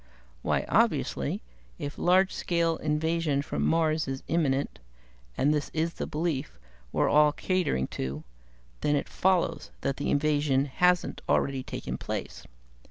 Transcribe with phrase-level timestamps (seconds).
[0.41, 1.43] "Why, obviously,
[1.77, 4.79] if large scale invasion from Mars is imminent
[5.37, 6.59] and this is the belief that
[6.91, 8.23] we're all catering to
[8.79, 12.47] then it follows that the invasion hasn't already taken place.